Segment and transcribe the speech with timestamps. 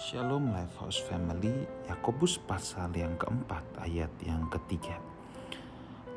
[0.00, 1.52] Shalom Lifehouse Family,
[1.84, 4.96] Yakobus pasal yang keempat ayat yang ketiga.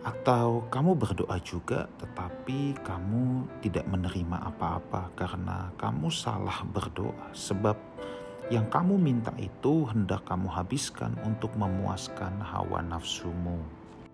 [0.07, 7.75] Atau kamu berdoa juga tetapi kamu tidak menerima apa-apa karena kamu salah berdoa sebab
[8.47, 13.59] yang kamu minta itu hendak kamu habiskan untuk memuaskan hawa nafsumu.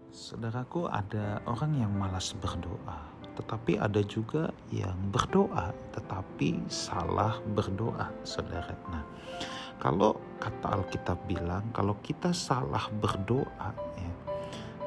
[0.09, 3.05] Saudaraku ada orang yang malas berdoa
[3.37, 8.75] tetapi ada juga yang berdoa tetapi salah berdoa saudara.
[8.91, 9.05] Nah
[9.79, 14.11] kalau kata Alkitab bilang kalau kita salah berdoa ya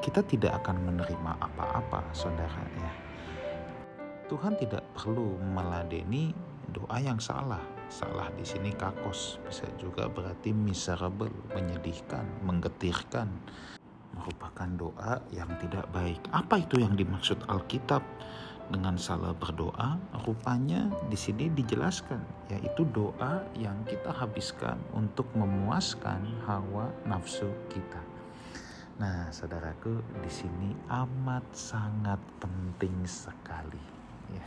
[0.03, 2.91] kita tidak akan menerima apa-apa saudara ya.
[4.27, 6.35] Tuhan tidak perlu meladeni
[6.67, 7.63] doa yang salah.
[7.87, 13.31] Salah di sini kakos bisa juga berarti miserable, menyedihkan, menggetirkan,
[14.11, 16.19] merupakan doa yang tidak baik.
[16.35, 18.03] Apa itu yang dimaksud Alkitab
[18.69, 19.97] dengan salah berdoa?
[20.23, 22.21] Rupanya di sini dijelaskan,
[22.51, 27.99] yaitu doa yang kita habiskan untuk memuaskan hawa nafsu kita.
[29.01, 33.81] Nah, saudaraku, di sini amat sangat penting sekali.
[34.29, 34.45] Ya.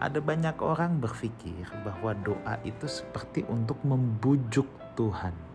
[0.00, 4.64] Ada banyak orang berpikir bahwa doa itu seperti untuk membujuk
[4.96, 5.49] Tuhan.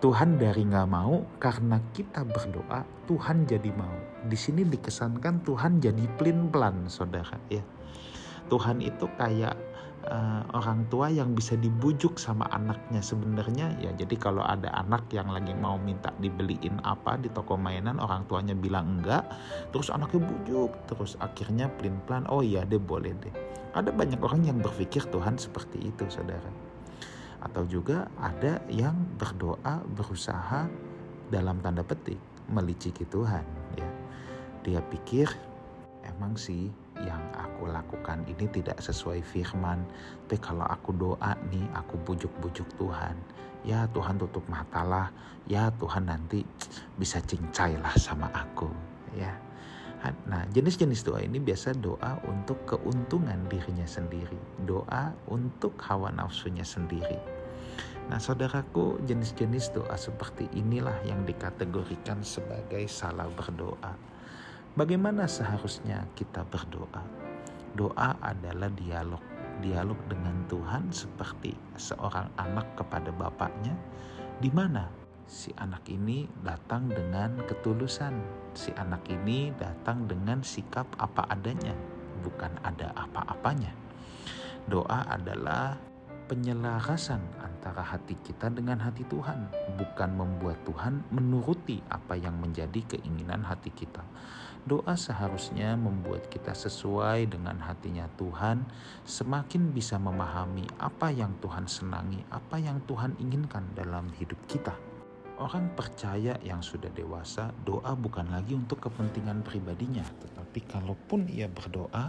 [0.00, 3.96] Tuhan dari nggak mau karena kita berdoa Tuhan jadi mau.
[4.26, 7.62] Di sini dikesankan Tuhan jadi plin plan saudara ya.
[8.46, 9.56] Tuhan itu kayak
[10.06, 15.28] uh, orang tua yang bisa dibujuk sama anaknya sebenarnya ya jadi kalau ada anak yang
[15.30, 19.26] lagi mau minta dibeliin apa di toko mainan orang tuanya bilang enggak
[19.74, 23.34] terus anaknya bujuk terus akhirnya plin plan oh iya deh boleh deh
[23.76, 26.48] ada banyak orang yang berpikir Tuhan seperti itu saudara
[27.42, 30.68] atau juga ada yang berdoa berusaha
[31.28, 32.18] dalam tanda petik
[32.50, 33.88] meliciki Tuhan ya.
[34.66, 35.30] Dia pikir
[36.06, 36.70] emang sih
[37.02, 39.84] yang aku lakukan ini tidak sesuai firman
[40.26, 43.14] tapi kalau aku doa nih aku bujuk-bujuk Tuhan.
[43.66, 45.10] Ya Tuhan tutup matalah.
[45.46, 46.42] Ya Tuhan nanti
[46.98, 48.66] bisa cincai lah sama aku
[49.16, 49.45] ya
[50.26, 54.36] Nah, jenis-jenis doa ini biasa doa untuk keuntungan dirinya sendiri,
[54.66, 57.16] doa untuk hawa nafsunya sendiri.
[58.06, 63.98] Nah, saudaraku, jenis-jenis doa seperti inilah yang dikategorikan sebagai salah berdoa.
[64.76, 67.02] Bagaimana seharusnya kita berdoa?
[67.74, 69.22] Doa adalah dialog,
[69.64, 73.74] dialog dengan Tuhan seperti seorang anak kepada bapaknya,
[74.38, 78.14] di mana si anak ini datang dengan ketulusan,
[78.54, 81.74] si anak ini datang dengan sikap apa adanya,
[82.22, 83.74] bukan ada apa-apanya.
[84.70, 85.78] Doa adalah
[86.26, 93.46] penyelarasan antara hati kita dengan hati Tuhan, bukan membuat Tuhan menuruti apa yang menjadi keinginan
[93.46, 94.02] hati kita.
[94.66, 98.66] Doa seharusnya membuat kita sesuai dengan hatinya Tuhan,
[99.06, 104.74] semakin bisa memahami apa yang Tuhan senangi, apa yang Tuhan inginkan dalam hidup kita.
[105.36, 112.08] Orang percaya yang sudah dewasa, doa bukan lagi untuk kepentingan pribadinya, tetapi kalaupun ia berdoa,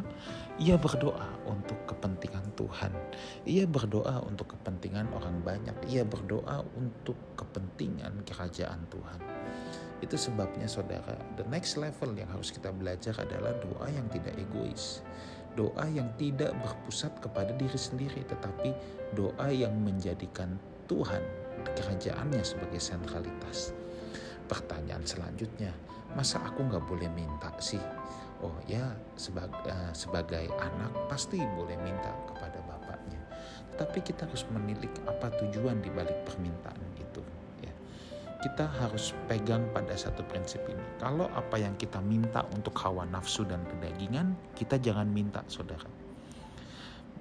[0.55, 2.95] ia berdoa untuk kepentingan Tuhan.
[3.43, 9.19] Ia berdoa untuk kepentingan orang banyak, ia berdoa untuk kepentingan kerajaan Tuhan.
[9.99, 15.03] Itu sebabnya saudara, the next level yang harus kita belajar adalah doa yang tidak egois.
[15.59, 18.71] Doa yang tidak berpusat kepada diri sendiri, tetapi
[19.19, 20.55] doa yang menjadikan
[20.87, 21.23] Tuhan
[21.75, 23.75] kerajaannya sebagai sentralitas.
[24.47, 25.75] Pertanyaan selanjutnya,
[26.15, 27.81] masa aku nggak boleh minta sih?
[28.39, 33.19] Oh ya, sebagai, uh, sebagai anak pasti boleh minta kepada bapaknya.
[33.75, 37.21] Tapi kita harus menilik apa tujuan di balik permintaan itu.
[37.65, 37.73] Ya.
[38.39, 40.85] Kita harus pegang pada satu prinsip ini.
[41.01, 45.89] Kalau apa yang kita minta untuk hawa nafsu dan kedagingan, kita jangan minta, saudara.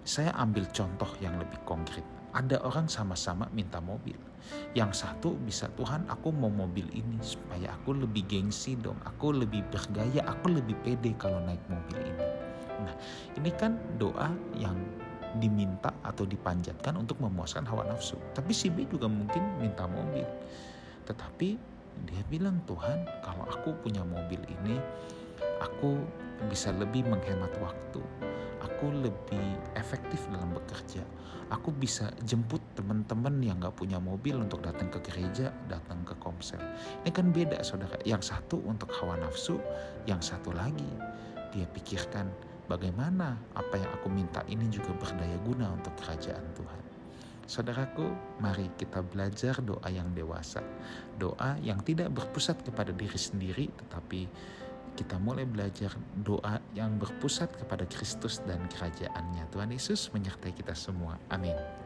[0.06, 2.05] Saya ambil contoh yang lebih konkret
[2.37, 4.21] ada orang sama-sama minta mobil.
[4.77, 9.65] Yang satu bisa Tuhan aku mau mobil ini supaya aku lebih gengsi dong, aku lebih
[9.73, 12.27] bergaya, aku lebih pede kalau naik mobil ini.
[12.85, 12.95] Nah
[13.41, 14.77] ini kan doa yang
[15.41, 18.21] diminta atau dipanjatkan untuk memuaskan hawa nafsu.
[18.37, 20.29] Tapi si B juga mungkin minta mobil.
[21.09, 21.49] Tetapi
[22.05, 24.77] dia bilang Tuhan kalau aku punya mobil ini
[25.65, 25.97] aku
[26.53, 28.05] bisa lebih menghemat waktu
[28.61, 29.45] aku lebih
[29.96, 31.00] efektif dalam bekerja.
[31.48, 36.60] Aku bisa jemput teman-teman yang gak punya mobil untuk datang ke gereja, datang ke komsel.
[37.00, 37.96] Ini kan beda saudara.
[38.04, 39.56] Yang satu untuk hawa nafsu,
[40.04, 40.84] yang satu lagi
[41.56, 42.28] dia pikirkan
[42.69, 46.81] bagaimana apa yang aku minta ini juga berdaya guna untuk kerajaan Tuhan.
[47.46, 48.10] Saudaraku,
[48.43, 50.60] mari kita belajar doa yang dewasa.
[51.16, 54.26] Doa yang tidak berpusat kepada diri sendiri tetapi
[54.96, 55.93] kita mulai belajar
[56.25, 59.44] doa yang berpusat kepada Kristus dan kerajaannya.
[59.52, 61.20] Tuhan Yesus menyertai kita semua.
[61.28, 61.86] Amin.